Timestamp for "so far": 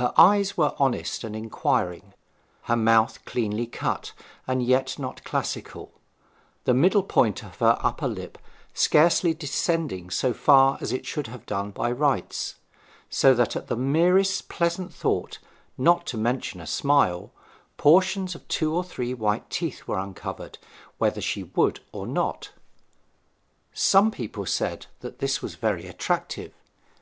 10.08-10.78